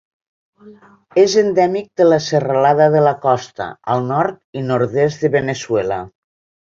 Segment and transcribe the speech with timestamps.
[1.23, 3.67] És endèmic de la Serralada de la Costa,
[3.97, 5.99] al nord i nord-est de Veneçuela.